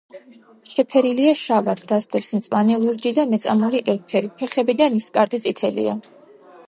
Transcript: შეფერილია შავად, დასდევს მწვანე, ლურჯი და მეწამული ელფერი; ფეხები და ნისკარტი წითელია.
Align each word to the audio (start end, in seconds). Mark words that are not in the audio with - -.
შეფერილია 0.69 1.33
შავად, 1.41 1.83
დასდევს 1.91 2.31
მწვანე, 2.39 2.79
ლურჯი 2.85 3.13
და 3.19 3.27
მეწამული 3.35 3.83
ელფერი; 3.95 4.33
ფეხები 4.41 4.77
და 4.81 4.89
ნისკარტი 4.97 5.43
წითელია. 5.45 5.95